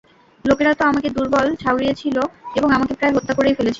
লোকেরা 0.45 0.71
তো 0.73 0.83
আমাকে 0.85 1.09
দুর্বল 1.09 1.47
ঠাউরিয়েছিল 1.55 2.17
এবং 2.55 2.69
আমাকে 2.71 2.93
প্রায় 2.93 3.13
হত্যা 3.15 3.33
করেই 3.33 3.53
ফেলেছিল। 3.53 3.69